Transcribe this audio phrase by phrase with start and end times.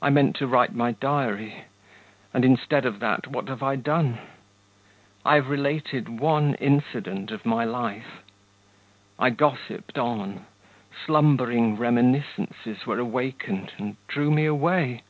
[0.00, 1.64] I meant to write my diary,
[2.32, 4.20] and, instead of that, what have I done?
[5.24, 8.22] I have related one incident of my life.
[9.18, 10.46] I gossiped on,
[11.04, 15.02] slumbering reminiscences were awakened and drew me away.